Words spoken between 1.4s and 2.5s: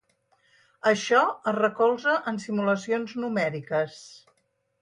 es recolza en